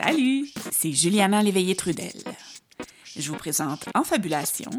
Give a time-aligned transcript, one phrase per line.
[0.00, 2.22] Salut, c'est Juliana Léveillé-Trudel.
[3.16, 4.70] Je vous présente En Fabulation,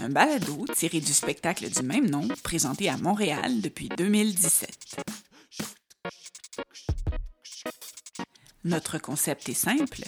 [0.00, 4.96] un balado tiré du spectacle du même nom présenté à Montréal depuis 2017.
[8.64, 10.02] Notre concept est simple.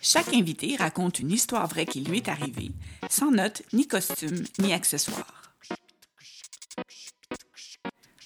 [0.00, 2.70] Chaque invité raconte une histoire vraie qui lui est arrivée,
[3.10, 5.56] sans notes, ni costumes, ni accessoires.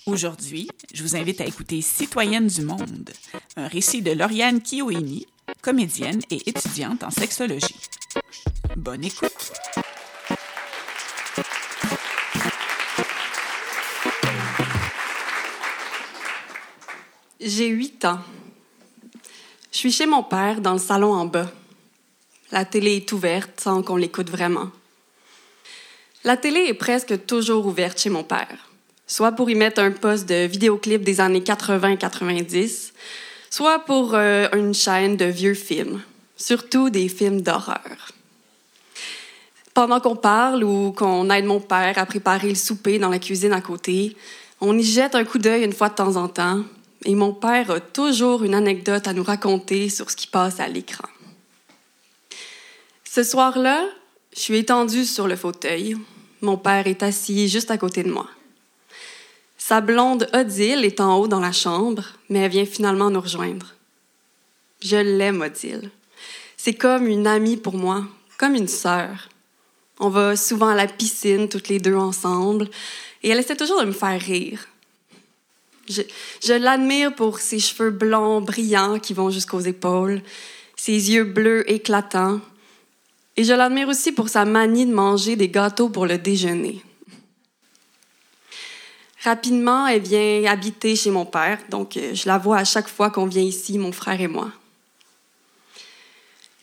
[0.05, 3.11] Aujourd'hui, je vous invite à écouter Citoyenne du Monde,
[3.57, 5.27] un récit de Lauriane Kioini,
[5.63, 7.77] comédienne et étudiante en sexologie.
[8.77, 9.53] Bonne écoute!
[17.41, 18.21] J'ai huit ans.
[19.73, 21.51] Je suis chez mon père dans le salon en bas.
[22.53, 24.71] La télé est ouverte sans qu'on l'écoute vraiment.
[26.25, 28.71] La télé est presque toujours ouverte chez mon père
[29.11, 32.93] soit pour y mettre un poste de vidéoclip des années 80-90,
[33.51, 36.01] soit pour euh, une chaîne de vieux films,
[36.37, 38.13] surtout des films d'horreur.
[39.75, 43.53] Pendant qu'on parle ou qu'on aide mon père à préparer le souper dans la cuisine
[43.53, 44.17] à côté,
[44.61, 46.63] on y jette un coup d'œil une fois de temps en temps,
[47.05, 50.69] et mon père a toujours une anecdote à nous raconter sur ce qui passe à
[50.69, 51.09] l'écran.
[53.05, 53.85] Ce soir-là,
[54.35, 55.97] je suis étendue sur le fauteuil.
[56.43, 58.29] Mon père est assis juste à côté de moi.
[59.71, 63.73] Sa blonde Odile est en haut dans la chambre, mais elle vient finalement nous rejoindre.
[64.83, 65.93] Je l'aime, Odile.
[66.57, 68.05] C'est comme une amie pour moi,
[68.37, 69.29] comme une sœur.
[70.01, 72.69] On va souvent à la piscine toutes les deux ensemble,
[73.23, 74.67] et elle essaie toujours de me faire rire.
[75.89, 80.21] Je, l'admire pour ses cheveux blonds brillants qui vont jusqu'aux épaules,
[80.75, 82.41] ses yeux bleus éclatants,
[83.37, 86.83] et je l'admire aussi pour sa manie de manger des gâteaux pour le déjeuner.
[89.23, 93.11] Rapidement, elle vient habiter chez mon père, donc euh, je la vois à chaque fois
[93.11, 94.51] qu'on vient ici, mon frère et moi.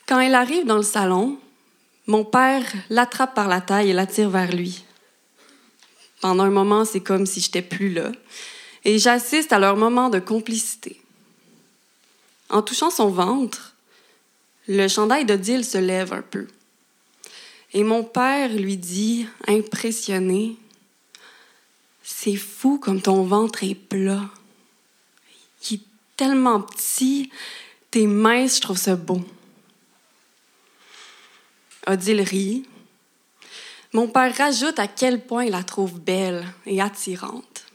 [0.07, 1.37] Quand elle arrive dans le salon,
[2.07, 4.83] mon père l'attrape par la taille et l'attire vers lui.
[6.19, 8.11] Pendant un moment, c'est comme si j'étais plus là,
[8.85, 10.99] et j'assiste à leur moment de complicité.
[12.49, 13.75] En touchant son ventre,
[14.67, 16.47] le chandail d'Odile se lève un peu.
[17.73, 20.55] Et mon père lui dit, impressionné,
[22.27, 24.29] c'est fou comme ton ventre est plat.
[25.71, 25.81] Il est
[26.17, 27.31] tellement petit.
[27.89, 29.21] Tes minces, je trouve ça beau.
[31.87, 32.65] Odile rit.
[33.93, 37.65] Mon père rajoute à quel point il la trouve belle et attirante.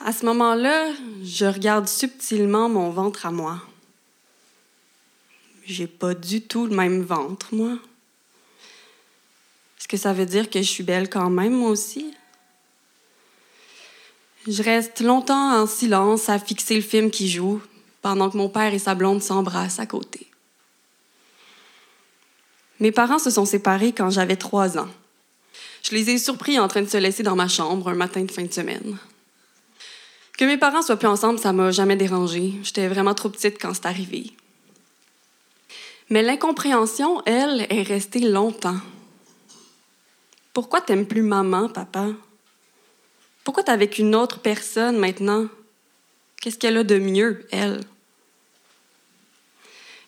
[0.00, 0.90] À ce moment-là,
[1.22, 3.62] je regarde subtilement mon ventre à moi.
[5.66, 7.78] J'ai pas du tout le même ventre, moi.
[9.88, 12.12] Est-ce que ça veut dire que je suis belle quand même, moi aussi?
[14.46, 17.62] Je reste longtemps en silence à fixer le film qui joue,
[18.02, 20.26] pendant que mon père et sa blonde s'embrassent à côté.
[22.80, 24.90] Mes parents se sont séparés quand j'avais trois ans.
[25.82, 28.30] Je les ai surpris en train de se laisser dans ma chambre un matin de
[28.30, 28.98] fin de semaine.
[30.36, 32.52] Que mes parents soient plus ensemble, ça m'a jamais dérangé.
[32.62, 34.32] J'étais vraiment trop petite quand c'est arrivé.
[36.10, 38.76] Mais l'incompréhension, elle, est restée longtemps.
[40.58, 42.08] Pourquoi t'aimes plus maman, papa?
[43.44, 45.46] Pourquoi t'es avec une autre personne maintenant?
[46.40, 47.78] Qu'est-ce qu'elle a de mieux, elle?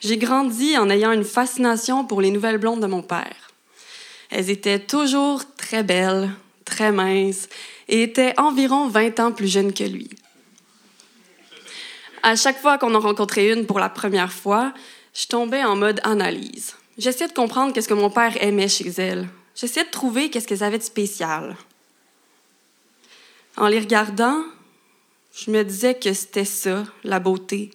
[0.00, 3.52] J'ai grandi en ayant une fascination pour les nouvelles blondes de mon père.
[4.28, 6.32] Elles étaient toujours très belles,
[6.64, 7.48] très minces
[7.86, 10.10] et étaient environ 20 ans plus jeunes que lui.
[12.24, 14.74] À chaque fois qu'on en rencontrait une pour la première fois,
[15.14, 16.74] je tombais en mode analyse.
[16.98, 19.28] J'essayais de comprendre qu'est-ce que mon père aimait chez elle,
[19.60, 21.54] J'essayais de trouver qu'est-ce qu'elles avaient de spécial.
[23.58, 24.42] En les regardant,
[25.34, 27.70] je me disais que c'était ça, la beauté,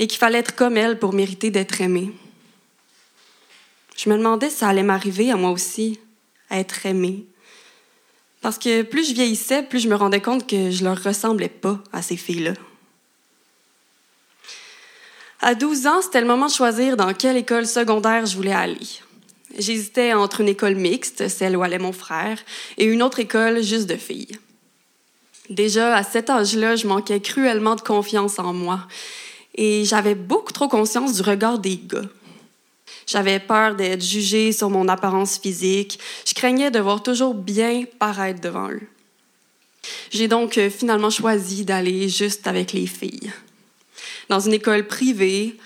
[0.00, 2.10] et qu'il fallait être comme elle pour mériter d'être aimée.
[3.96, 6.00] Je me demandais si ça allait m'arriver à moi aussi,
[6.50, 7.24] à être aimée.
[8.40, 11.78] Parce que plus je vieillissais, plus je me rendais compte que je leur ressemblais pas
[11.92, 12.54] à ces filles-là.
[15.40, 18.80] À 12 ans, c'était le moment de choisir dans quelle école secondaire je voulais aller.
[19.58, 22.38] J'hésitais entre une école mixte, celle où allait mon frère,
[22.76, 24.38] et une autre école juste de filles.
[25.50, 28.86] Déjà, à cet âge-là, je manquais cruellement de confiance en moi
[29.54, 32.08] et j'avais beaucoup trop conscience du regard des gars.
[33.06, 35.98] J'avais peur d'être jugée sur mon apparence physique.
[36.26, 38.88] Je craignais de voir toujours bien paraître devant eux.
[40.10, 43.30] J'ai donc euh, finalement choisi d'aller juste avec les filles.
[44.30, 45.56] Dans une école privée,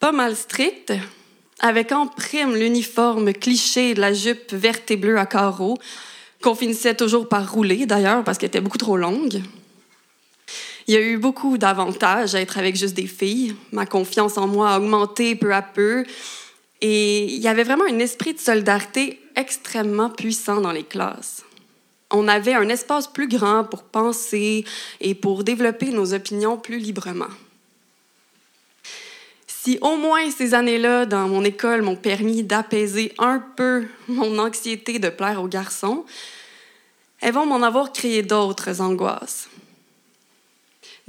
[0.00, 0.92] pas mal stricte,
[1.60, 5.78] avec en prime l'uniforme cliché de la jupe verte et bleue à carreaux,
[6.42, 9.42] qu'on finissait toujours par rouler d'ailleurs parce qu'elle était beaucoup trop longue.
[10.86, 13.54] Il y a eu beaucoup d'avantages à être avec juste des filles.
[13.72, 16.04] Ma confiance en moi a augmenté peu à peu.
[16.80, 21.44] Et il y avait vraiment un esprit de solidarité extrêmement puissant dans les classes.
[22.10, 24.64] On avait un espace plus grand pour penser
[25.00, 27.28] et pour développer nos opinions plus librement.
[29.62, 34.98] Si au moins ces années-là dans mon école m'ont permis d'apaiser un peu mon anxiété
[34.98, 36.06] de plaire aux garçons,
[37.20, 39.50] elles vont m'en avoir créé d'autres angoisses.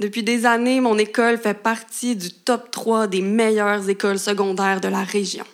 [0.00, 4.88] Depuis des années, mon école fait partie du top 3 des meilleures écoles secondaires de
[4.88, 5.46] la région.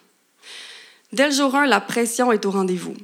[1.12, 2.97] Dès le jour 1, la pression est au rendez-vous.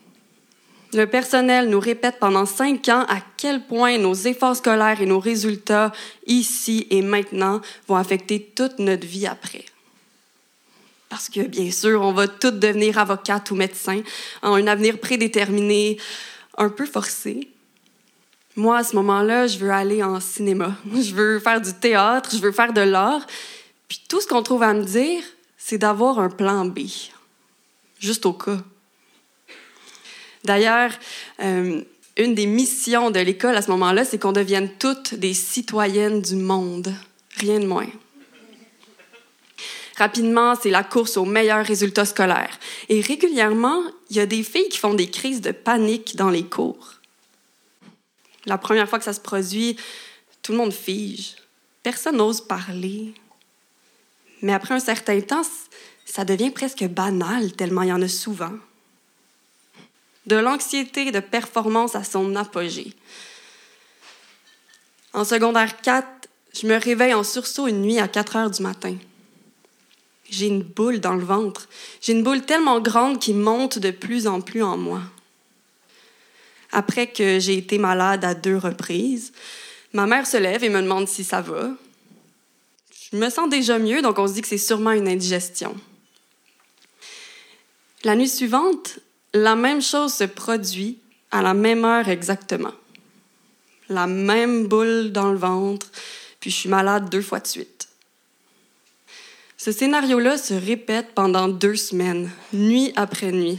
[0.92, 5.20] Le personnel nous répète pendant cinq ans à quel point nos efforts scolaires et nos
[5.20, 5.92] résultats
[6.26, 9.64] ici et maintenant vont affecter toute notre vie après.
[11.14, 14.02] Parce que, bien sûr, on va toutes devenir avocate ou médecin
[14.42, 15.96] en un avenir prédéterminé,
[16.58, 17.48] un peu forcé.
[18.56, 20.76] Moi, à ce moment-là, je veux aller en cinéma.
[20.92, 23.24] Je veux faire du théâtre, je veux faire de l'art.
[23.86, 25.22] Puis tout ce qu'on trouve à me dire,
[25.56, 26.80] c'est d'avoir un plan B.
[28.00, 28.58] Juste au cas.
[30.42, 30.90] D'ailleurs,
[31.38, 31.80] euh,
[32.16, 36.34] une des missions de l'école à ce moment-là, c'est qu'on devienne toutes des citoyennes du
[36.34, 36.92] monde.
[37.36, 37.86] Rien de moins.
[39.96, 42.58] Rapidement, c'est la course aux meilleurs résultats scolaires.
[42.88, 46.44] Et régulièrement, il y a des filles qui font des crises de panique dans les
[46.44, 46.94] cours.
[48.46, 49.76] La première fois que ça se produit,
[50.42, 51.36] tout le monde fige.
[51.82, 53.14] Personne n'ose parler.
[54.42, 55.42] Mais après un certain temps,
[56.04, 58.52] ça devient presque banal tellement il y en a souvent.
[60.26, 62.94] De l'anxiété de performance à son apogée.
[65.12, 66.06] En secondaire 4,
[66.52, 68.96] je me réveille en sursaut une nuit à 4 heures du matin.
[70.30, 71.68] J'ai une boule dans le ventre.
[72.00, 75.02] J'ai une boule tellement grande qui monte de plus en plus en moi
[76.74, 79.32] après que j'ai été malade à deux reprises.
[79.92, 81.70] Ma mère se lève et me demande si ça va.
[83.12, 85.74] Je me sens déjà mieux, donc on se dit que c'est sûrement une indigestion.
[88.02, 88.98] La nuit suivante,
[89.32, 90.98] la même chose se produit
[91.30, 92.74] à la même heure exactement.
[93.88, 95.86] La même boule dans le ventre,
[96.40, 97.73] puis je suis malade deux fois de suite.
[99.64, 103.58] Ce scénario-là se répète pendant deux semaines, nuit après nuit.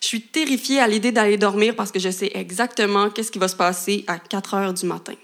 [0.00, 3.48] Je suis terrifiée à l'idée d'aller dormir parce que je sais exactement qu'est-ce qui va
[3.48, 5.14] se passer à 4 heures du matin.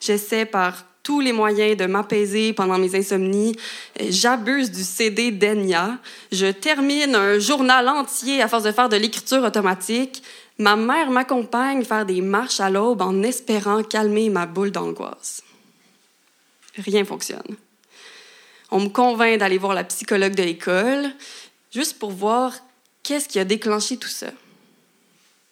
[0.00, 3.54] J'essaie par tous les moyens de m'apaiser pendant mes insomnies.
[4.00, 5.98] J'abuse du CD d'Enya.
[6.32, 10.24] Je termine un journal entier à force de faire de l'écriture automatique.
[10.58, 15.40] Ma mère m'accompagne faire des marches à l'aube en espérant calmer ma boule d'angoisse.
[16.76, 17.56] Rien fonctionne.
[18.70, 21.10] On me convainc d'aller voir la psychologue de l'école,
[21.72, 22.54] juste pour voir
[23.02, 24.30] Qu'est-ce qui a déclenché tout ça?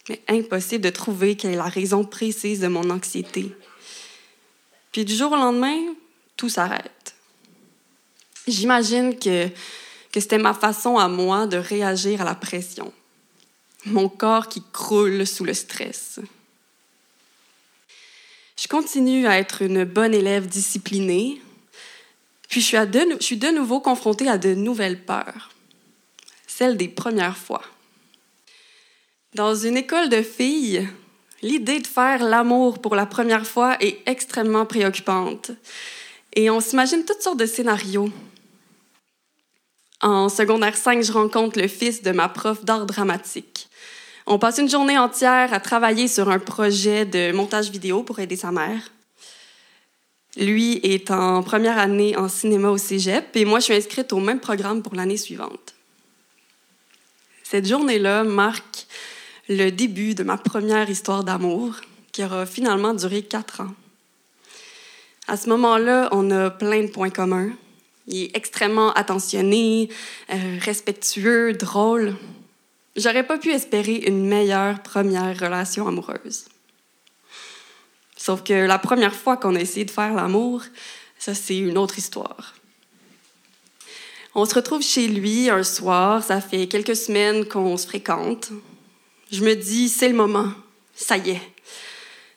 [0.08, 3.52] Mais impossible de trouver quelle est la raison précise de mon anxiété.
[4.92, 5.76] Puis du jour au lendemain,
[6.36, 7.14] tout s'arrête.
[8.46, 9.48] J'imagine que,
[10.12, 12.92] que c'était ma façon à moi de réagir à la pression.
[13.84, 16.20] Mon corps qui croule sous le stress.
[18.56, 21.40] Je continue à être une bonne élève disciplinée,
[22.48, 25.50] puis je suis, de, de nouveau confrontée à de nouvelles peurs
[26.58, 27.62] celle des premières fois.
[29.34, 30.88] Dans une école de filles,
[31.40, 35.52] l'idée de faire l'amour pour la première fois est extrêmement préoccupante.
[36.34, 38.10] Et on s'imagine toutes sortes de scénarios.
[40.00, 43.68] En secondaire 5, je rencontre le fils de ma prof d'art dramatique.
[44.26, 48.36] On passe une journée entière à travailler sur un projet de montage vidéo pour aider
[48.36, 48.90] sa mère.
[50.38, 54.20] Lui est en première année en cinéma au cégep et moi, je suis inscrite au
[54.20, 55.74] même programme pour l'année suivante.
[57.42, 58.86] Cette journée-là marque
[59.48, 61.80] le début de ma première histoire d'amour,
[62.12, 63.74] qui aura finalement duré quatre ans.
[65.26, 67.50] À ce moment-là, on a plein de points communs.
[68.06, 69.88] Il est extrêmement attentionné,
[70.32, 72.16] euh, respectueux, drôle.
[72.96, 76.44] J'aurais pas pu espérer une meilleure première relation amoureuse.
[78.18, 80.64] Sauf que la première fois qu'on a essayé de faire l'amour,
[81.18, 82.54] ça c'est une autre histoire.
[84.34, 88.50] On se retrouve chez lui un soir, ça fait quelques semaines qu'on se fréquente.
[89.30, 90.48] Je me dis, c'est le moment,
[90.94, 91.40] ça y est.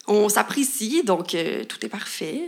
[0.08, 2.42] On s'apprécie, donc euh, tout est parfait.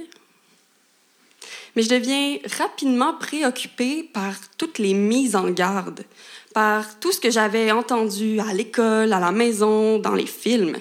[1.76, 6.06] Mais je deviens rapidement préoccupée par toutes les mises en garde,
[6.54, 10.78] par tout ce que j'avais entendu à l'école, à la maison, dans les films.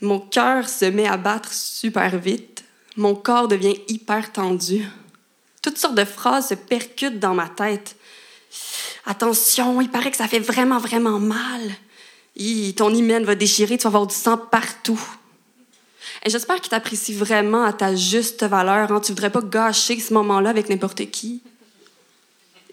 [0.00, 2.64] Mon cœur se met à battre super vite,
[2.96, 4.84] mon corps devient hyper tendu.
[5.62, 7.96] Toutes sortes de phrases se percutent dans ma tête.
[9.06, 11.62] Attention, il paraît que ça fait vraiment, vraiment mal.
[12.76, 15.00] ton hymen va déchirer, tu vas avoir du sang partout.
[16.24, 18.90] Et j'espère qu'il t'apprécie vraiment à ta juste valeur.
[18.90, 19.00] Hein?
[19.00, 21.42] Tu voudrais pas gâcher ce moment-là avec n'importe qui.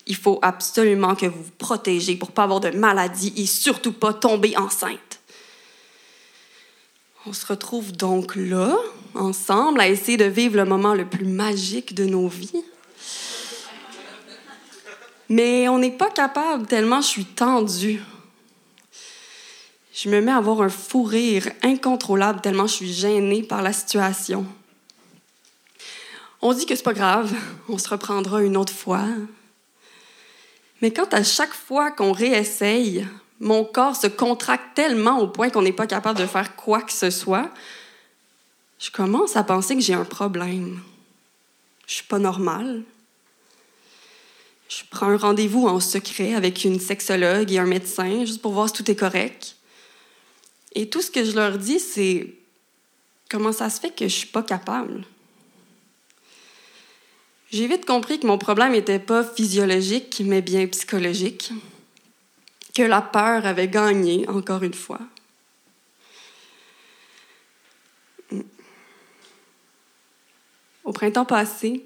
[0.07, 4.13] Il faut absolument que vous vous protégez pour pas avoir de maladie et surtout pas
[4.13, 5.10] tomber enceinte.
[7.27, 8.75] On se retrouve donc là,
[9.13, 12.63] ensemble, à essayer de vivre le moment le plus magique de nos vies.
[15.29, 18.01] Mais on n'est pas capable tellement je suis tendue.
[19.93, 23.71] Je me mets à avoir un fou rire incontrôlable tellement je suis gênée par la
[23.71, 24.45] situation.
[26.41, 27.31] On dit que c'est pas grave,
[27.69, 29.05] on se reprendra une autre fois.
[30.81, 33.07] Mais quand à chaque fois qu'on réessaye,
[33.41, 36.93] mon corps se contracte tellement au point qu'on n'est pas capable de faire quoi que
[36.93, 37.49] ce soit,
[38.79, 40.79] je commence à penser que j'ai un problème.
[41.87, 42.83] Je suis pas normale.
[44.69, 48.69] Je prends un rendez-vous en secret avec une sexologue et un médecin juste pour voir
[48.69, 49.57] si tout est correct.
[50.75, 52.35] Et tout ce que je leur dis, c'est
[53.29, 55.03] comment ça se fait que je suis pas capable?
[57.51, 61.51] J'ai vite compris que mon problème n'était pas physiologique, mais bien psychologique.
[62.73, 64.99] Que la peur avait gagné, encore une fois.
[70.83, 71.85] Au printemps passé,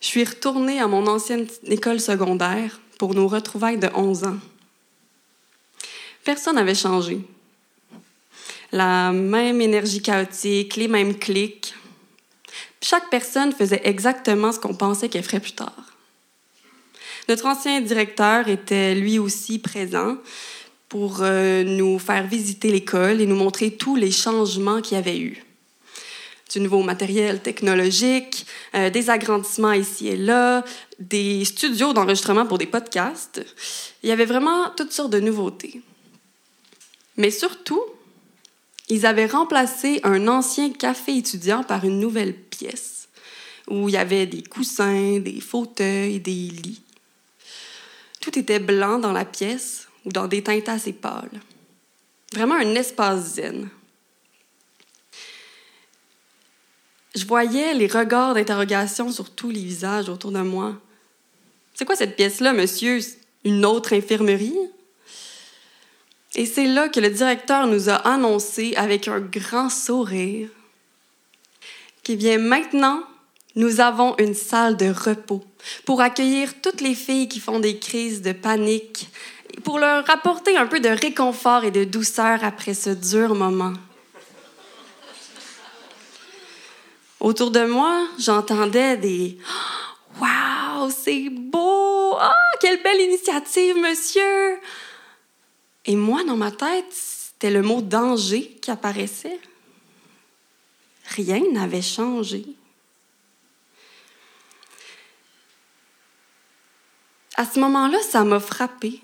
[0.00, 4.36] je suis retournée à mon ancienne école secondaire pour nos retrouvailles de 11 ans.
[6.24, 7.20] Personne n'avait changé.
[8.72, 11.74] La même énergie chaotique, les mêmes clics.
[12.80, 15.85] Chaque personne faisait exactement ce qu'on pensait qu'elle ferait plus tard.
[17.28, 20.16] Notre ancien directeur était lui aussi présent
[20.88, 25.18] pour euh, nous faire visiter l'école et nous montrer tous les changements qu'il y avait
[25.18, 25.42] eu
[26.52, 30.64] du nouveau matériel technologique, euh, des agrandissements ici et là,
[30.98, 33.44] des studios d'enregistrement pour des podcasts.
[34.02, 35.80] Il y avait vraiment toutes sortes de nouveautés.
[37.16, 37.82] Mais surtout,
[38.88, 43.08] ils avaient remplacé un ancien café étudiant par une nouvelle pièce
[43.68, 46.82] où il y avait des coussins, des fauteuils, des lits.
[48.26, 51.40] Tout était blanc dans la pièce ou dans des teintes assez pâles.
[52.34, 53.68] Vraiment un espace zen.
[57.14, 60.74] Je voyais les regards d'interrogation sur tous les visages autour de moi.
[61.74, 62.98] C'est quoi cette pièce-là, monsieur?
[63.44, 64.58] Une autre infirmerie?
[66.34, 70.48] Et c'est là que le directeur nous a annoncé avec un grand sourire
[72.02, 73.04] qu'il bien maintenant,
[73.54, 75.44] nous avons une salle de repos
[75.84, 79.08] pour accueillir toutes les filles qui font des crises de panique,
[79.64, 83.72] pour leur apporter un peu de réconfort et de douceur après ce dur moment.
[87.20, 89.38] Autour de moi, j'entendais des
[90.20, 92.14] Waouh, c'est beau!
[92.18, 94.58] Ah, quelle belle initiative, monsieur!
[95.86, 99.38] Et moi, dans ma tête, c'était le mot danger qui apparaissait.
[101.16, 102.44] Rien n'avait changé.
[107.36, 109.00] À ce moment-là, ça m'a frappé.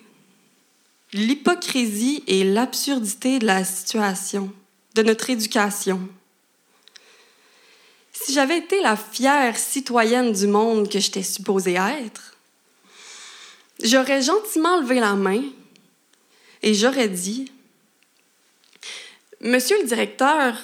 [1.13, 4.51] L'hypocrisie et l'absurdité de la situation,
[4.95, 6.01] de notre éducation.
[8.13, 12.37] Si j'avais été la fière citoyenne du monde que j'étais supposée être,
[13.83, 15.43] j'aurais gentiment levé la main
[16.63, 17.53] et j'aurais dit
[19.43, 20.57] Monsieur le directeur,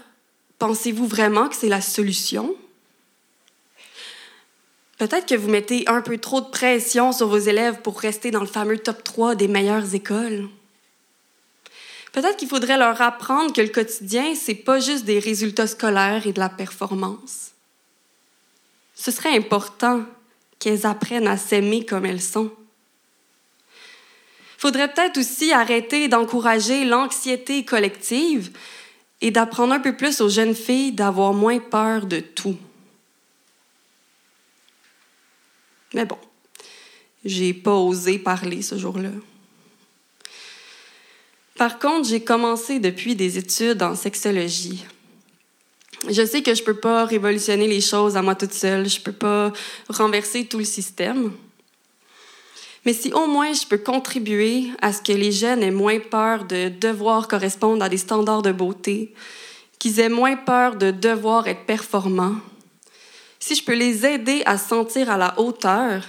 [0.59, 2.55] pensez-vous vraiment que c'est la solution?
[4.99, 8.41] Peut-être que vous mettez un peu trop de pression sur vos élèves pour rester dans
[8.41, 10.49] le fameux top 3 des meilleures écoles.
[12.13, 16.33] Peut-être qu'il faudrait leur apprendre que le quotidien, c'est pas juste des résultats scolaires et
[16.33, 17.53] de la performance.
[18.97, 20.03] Ce serait important
[20.59, 22.51] qu'elles apprennent à s'aimer comme elles sont.
[24.57, 28.51] Faudrait peut-être aussi arrêter d'encourager l'anxiété collective
[29.21, 32.57] et d'apprendre un peu plus aux jeunes filles d'avoir moins peur de tout.
[35.95, 36.19] Mais bon,
[37.25, 39.11] j'ai pas osé parler ce jour-là.
[41.57, 44.85] Par contre, j'ai commencé depuis des études en sexologie.
[46.09, 49.13] Je sais que je peux pas révolutionner les choses à moi toute seule, je peux
[49.13, 49.53] pas
[49.89, 51.33] renverser tout le système.
[52.85, 56.45] Mais si au moins je peux contribuer à ce que les jeunes aient moins peur
[56.45, 59.13] de devoir correspondre à des standards de beauté,
[59.81, 62.37] qu'ils aient moins peur de devoir être performants,
[63.41, 66.05] si je peux les aider à se sentir à la hauteur,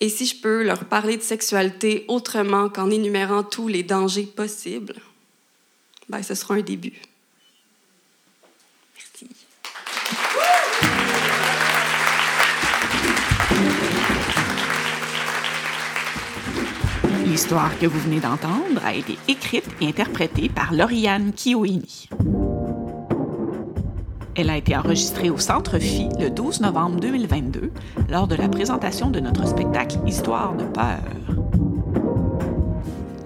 [0.00, 4.94] et si je peux leur parler de sexualité autrement qu'en énumérant tous les dangers possibles,
[6.08, 6.94] ben, ce sera un début.
[8.94, 9.28] Merci.
[17.26, 22.08] L'histoire que vous venez d'entendre a été écrite et interprétée par Lauriane Kioini.
[24.40, 27.72] Elle a été enregistrée au Centre Phi le 12 novembre 2022
[28.08, 31.02] lors de la présentation de notre spectacle Histoire de peur.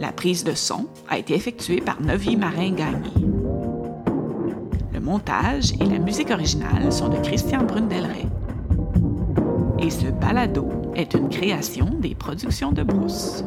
[0.01, 3.11] La prise de son a été effectuée par Novi Marin-Gagné.
[4.95, 8.25] Le montage et la musique originale sont de Christian Brundelray.
[9.81, 13.45] Et ce balado est une création des productions de Brousse.